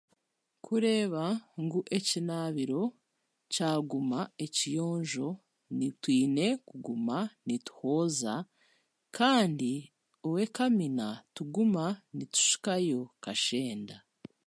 [0.65, 1.23] Kureeba
[1.63, 2.81] ngu ekinaabiro
[3.53, 5.29] kyaguma ekiyonjo,
[6.01, 8.33] twine kuguma nituhooza
[9.17, 9.73] kandi
[10.27, 11.85] ow'ekamina nituguma
[12.15, 13.97] nitushukayo kashenda